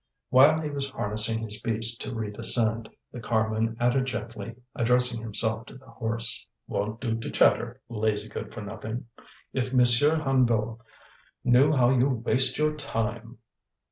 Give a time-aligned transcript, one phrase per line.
[0.29, 5.67] While he was harnessing his beast to re descend, the carman added gently, addressing himself
[5.67, 9.09] to the horse: "Won't do to chatter, lazy good for nothing!
[9.53, 10.79] If Monsieur Hennebeau
[11.43, 13.37] knew how you waste your time!"